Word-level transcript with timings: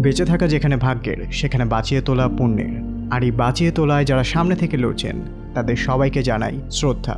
বেঁচে 0.00 0.24
থাকা 0.24 0.46
যেখানে 0.46 0.76
ভাগ্যের 0.76 1.32
সেখানে 1.32 1.64
বাঁচিয়ে 1.64 2.00
তোলা 2.00 2.28
পুণ্যের। 2.28 2.82
আর 3.10 3.22
এই 3.22 3.30
বাঁচিয়ে 3.30 3.70
তোলায় 3.70 4.04
যারা 4.04 4.24
সামনে 4.24 4.54
থেকে 4.56 4.76
লড়ছেন 4.76 5.16
তাদের 5.54 5.76
সবাইকে 5.76 6.22
জানাই 6.22 6.58
শ্রদ্ধা। 6.70 7.16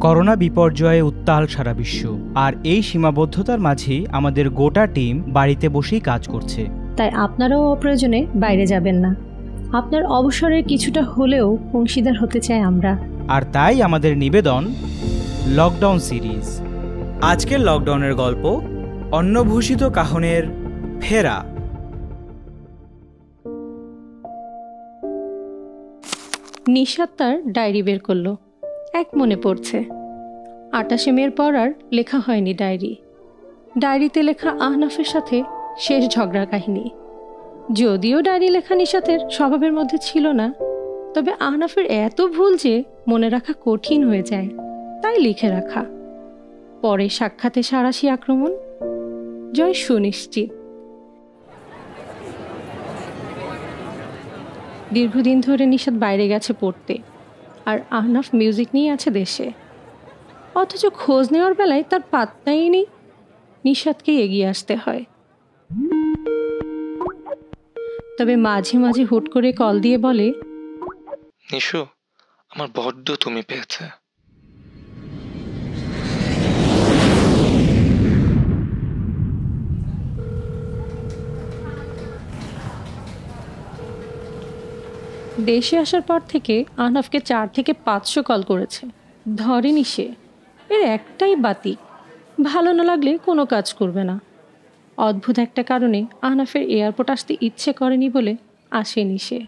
করোনা 0.00 0.36
বিপর্যয়ে 0.36 1.02
উত্তাল 1.02 1.46
সারা 1.46 1.74
বিশ্ব। 1.74 2.18
আর 2.34 2.52
এই 2.64 2.82
সীমাবদ্ধতার 2.82 3.60
মাঝেই 3.60 4.06
আমাদের 4.10 4.50
গোটা 4.50 4.86
টিম 4.86 5.22
বাড়িতে 5.26 5.68
বসেই 5.68 6.00
কাজ 6.00 6.28
করছে। 6.28 6.66
তাই 6.96 7.10
আপনারাও 7.10 7.72
অপ্রয়োজনে 7.72 8.26
বাইরে 8.34 8.66
যাবেন 8.66 8.96
না। 8.96 9.16
আপনার 9.72 10.04
অবসরের 10.04 10.64
কিছুটা 10.64 11.02
হলেও 11.02 11.58
অংশীদার 11.72 12.18
হতে 12.18 12.40
চাই 12.40 12.60
আমরা। 12.60 12.98
আর 13.28 13.42
তাই 13.52 13.82
আমাদের 13.82 14.18
নিবেদন 14.18 14.74
লকডাউন 15.46 15.98
সিরিজ। 15.98 16.60
আজকের 17.22 17.60
লকডাউনের 17.60 18.14
গল্প 18.14 18.60
অন্নভূষিত 19.12 19.84
কাহনের 19.84 20.42
ফেরা। 21.00 21.59
নিশাত 26.70 27.10
তার 27.16 27.52
ডায়েরি 27.52 27.82
বের 27.82 27.98
করল। 27.98 28.36
এক 28.92 29.06
মনে 29.16 29.36
পড়ছে। 29.36 29.84
আটাশে 30.72 31.10
মের 31.10 31.30
পর 31.30 31.54
আর 31.54 31.70
লেখা 31.92 32.18
হয়নি 32.18 32.54
ডায়েরি। 32.54 32.96
ডায়েরিতে 33.78 34.22
লেখা 34.22 34.50
আহনাফের 34.50 35.04
সাথে 35.04 35.42
শেষ 35.78 36.08
ঝগড়া 36.08 36.44
কাহিনী। 36.44 36.90
যদিও 37.72 38.22
ডায়েরি 38.22 38.48
লেখা 38.48 38.74
নিশাতের 38.74 39.20
স্বভাবের 39.30 39.72
মধ্যে 39.72 39.98
ছিল 40.02 40.26
না, 40.32 40.54
তবে 41.14 41.32
আহনাফের 41.40 41.86
এত 41.86 42.26
ভুল 42.26 42.56
যে 42.56 42.84
মনে 43.08 43.28
রাখা 43.28 43.52
কঠিন 43.64 44.04
হয়ে 44.04 44.22
যায়, 44.22 44.48
তাই 45.02 45.20
লিখে 45.20 45.48
রাখা। 45.48 45.84
পরে 46.82 47.08
সাক্ষাতে 47.08 47.62
সারাশি 47.62 48.08
আক্রমণ। 48.08 48.52
জয় 49.52 49.74
সুনিশ্চিত। 49.74 50.59
দীর্ঘদিন 54.92 55.40
ধরে 55.40 55.66
নিষাদ 55.66 55.94
বাইরে 55.94 56.28
গেছে 56.28 56.52
পড়তে। 56.60 56.98
আর 57.66 57.78
আহনাফ 57.90 58.26
মিউজিক 58.34 58.68
নিয়ে 58.74 58.90
আছে 58.90 59.10
দেশে। 59.10 59.52
অথচ 60.54 60.86
খোঁজ 60.86 61.32
নেওয়ার 61.32 61.54
বেলায় 61.54 61.82
তার 61.82 62.00
পাত্তাই 62.10 62.68
নেই। 62.68 62.86
নিষাদকেই 63.64 64.18
এগিয়ে 64.20 64.46
আসতে 64.46 64.76
হয়। 64.76 65.04
তবে 68.18 68.36
মাঝে 68.36 68.78
মাঝে 68.78 69.04
হুট 69.04 69.30
করে 69.30 69.52
কল 69.52 69.80
দিয়ে 69.80 69.98
বলে, 69.98 70.32
নিশু, 71.52 71.86
আমার 72.50 72.68
বড্ড 72.74 73.10
তুমি 73.20 73.42
পেয়েছে। 73.42 73.99
দেশে 85.38 85.78
আসার 85.78 86.02
পর 86.02 86.20
থেকে 86.28 86.64
আহনাফকে 86.76 87.20
চার 87.20 87.48
থেকে 87.48 87.72
পাঁচশো 87.72 88.22
কল 88.22 88.42
করেছে। 88.42 88.86
ধরেনি 89.36 89.84
সে। 89.84 90.14
এর 90.68 90.82
একটাই 90.82 91.36
বাতি। 91.36 91.76
ভালো 92.42 92.72
না 92.72 92.84
লাগলে 92.84 93.18
কোনো 93.18 93.46
কাজ 93.46 93.74
করবে 93.74 94.04
না। 94.04 94.20
অদ্ভুত 94.96 95.38
একটা 95.38 95.62
কারণে 95.62 96.06
আহনাফের 96.22 96.62
এয়ারপোর্ট 96.62 97.10
আসতে 97.10 97.36
ইচ্ছে 97.40 97.72
করেনি 97.72 98.10
বলে 98.10 98.36
আসেনি 98.70 99.18
সে। 99.18 99.40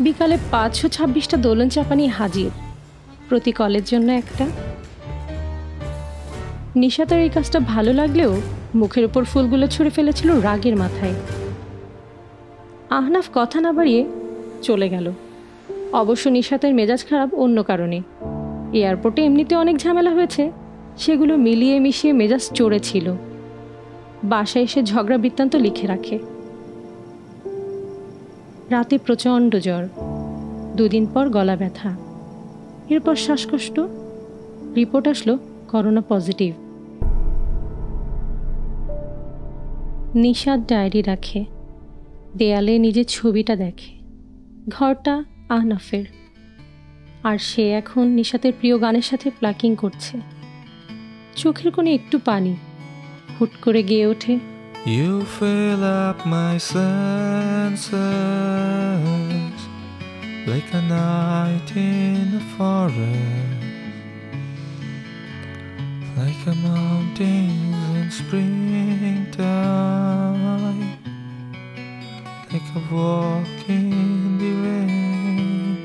বিকালে 0.00 0.38
পাঁচশো 0.50 0.88
ছাব্বিশটা 0.88 1.36
দোলন 1.36 1.68
চাপানি 1.68 2.06
হাজির। 2.06 2.50
প্রতি 3.28 3.52
কলের 3.52 3.84
জন্য 3.84 4.12
একটা। 4.12 4.46
নিশাতের 6.76 7.18
এই 7.18 7.28
কাজটা 7.28 7.60
ভালো 7.60 7.92
লাগলেও 7.92 8.40
মুখের 8.74 9.04
উপর 9.04 9.24
ফুলগুলো 9.24 9.66
ছুঁড়ে 9.66 9.90
ফেলেছিল 9.90 10.40
রাগের 10.40 10.76
মাথায়। 10.76 11.14
আহনাফ 12.90 13.24
কথা 13.34 13.60
না 13.60 13.72
বাড়িয়ে 13.72 14.06
চলে 14.62 14.88
গেল। 14.88 15.12
অবশ্য 15.92 16.28
নিশাতের 16.28 16.74
মেজাজ 16.74 17.04
খারাপ 17.04 17.34
অন্য 17.34 17.62
কারণে। 17.62 18.02
এয়ারপোর্টে 18.72 19.24
এমনিতে 19.24 19.56
অনেক 19.56 19.76
ঝামেলা 19.76 20.10
হয়েছে, 20.10 20.52
সেগুলো 20.96 21.36
মিলিয়ে 21.36 21.80
মিশিয়ে 21.80 22.12
মেজাজ 22.12 22.50
চড়েছিল 22.54 23.14
বাসায় 24.24 24.64
এসে 24.64 24.82
ঝগড়া 24.82 25.18
বৃত্তান্ত 25.18 25.56
লিখে 25.56 25.86
রাখে। 25.86 26.18
রাতে 28.70 28.98
প্রচণ্ড 28.98 29.56
জ্বর। 29.56 29.88
দুদিন 30.76 31.06
পর 31.06 31.28
গলা 31.28 31.56
ব্যথা। 31.56 31.96
এরপর 32.88 33.14
শ্বাসকষ্ট। 33.14 33.80
রিপোর্ট 34.76 35.08
আসলো 35.08 35.38
করোনা 35.68 36.02
পজিটিভ। 36.08 36.54
নিষাদ 40.14 40.66
ডায়েরি 40.66 41.02
রাখে। 41.02 41.44
দেয়ালে 42.36 42.78
নিজের 42.78 43.04
ছবিটা 43.04 43.56
দেখে। 43.56 43.92
ঘরটা 44.68 45.24
আহনাফের। 45.48 46.04
আর 47.24 47.38
সে 47.38 47.70
এখন 47.70 48.06
নিশাতের 48.06 48.52
প্রিয় 48.58 48.80
গানের 48.80 49.02
সাথে 49.02 49.30
প্লাকিং 49.30 49.76
করছে। 49.76 50.20
চোখের 51.36 51.72
কোণে 51.72 51.94
একটু 51.94 52.18
পানি। 52.18 52.56
হুট 53.40 53.50
করে 53.62 53.82
গিয়ে 53.82 54.06
ওঠে। 54.06 54.38
You 54.86 55.16
fill 55.16 55.80
up 55.80 56.20
my 56.26 56.56
senses 56.56 57.88
like 60.46 60.70
a 60.72 60.82
night 60.90 61.70
in 61.76 62.34
the 62.34 62.42
forest, 62.58 63.57
like 66.18 66.44
a 66.46 66.54
mountain 66.68 67.50
in 67.98 68.08
springtime, 68.20 69.38
like 72.50 72.68
a 72.78 72.80
walk 72.94 73.60
in 73.78 73.88
the 74.40 74.50
rain. 74.64 75.76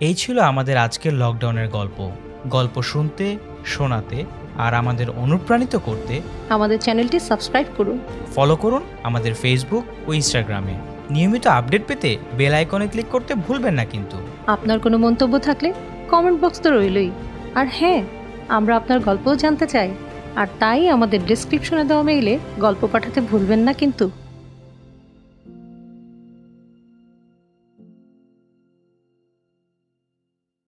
এই 0.00 0.14
ছিল 0.14 0.36
আমাদের 0.50 0.76
আজকের 0.86 1.14
লকডাউনের 1.22 1.68
গল্প। 1.68 1.98
গল্প 2.56 2.74
শুনতে 2.82 3.26
শোনাতে 3.74 4.18
আর 4.64 4.72
আমাদের 4.74 5.08
অনুপ্রাণিত 5.24 5.74
করতে 5.86 6.14
আমাদের 6.56 6.78
চ্যানেলটি 6.78 7.18
সাবস্ক্রাইব 7.28 7.68
করুন। 7.76 7.98
ফলো 8.34 8.54
করুন 8.56 8.82
আমাদের 9.08 9.32
ফেসবুক 9.42 9.84
ও 10.08 10.10
ইনস্টাগ্রামে 10.20 10.76
নিয়মিত 11.10 11.46
আপডেট 11.46 11.82
পেতে 11.86 12.16
বেল 12.36 12.54
আইকনে 12.54 12.86
ক্লিক 12.88 13.06
করতে 13.06 13.34
ভুলবেন 13.34 13.74
না 13.74 13.84
কিন্তু। 13.84 14.16
আপনার 14.46 14.78
কোনো 14.78 14.98
মন্তব্য 14.98 15.38
থাকলে 15.38 15.72
কমেন্ট 16.08 16.40
বক্স 16.40 16.60
তো 16.60 16.70
রইলই। 16.70 17.10
আর 17.54 17.66
হ্যাঁ 17.70 18.02
আমরা 18.48 18.76
আপনার 18.76 19.00
গল্পও 19.00 19.36
জানতে 19.36 19.66
চাই। 19.66 19.90
আর 20.36 20.46
তাই 20.58 20.88
আমাদের 20.88 21.20
ডিসক্রিপশনে 21.26 21.84
দেওয়া 21.84 22.02
মেইলে 22.02 22.38
গল্প 22.60 22.88
পাঠাতে 22.92 23.20
ভুলবেন 23.20 23.58
না 23.58 23.72
কিন্তু। 23.72 24.10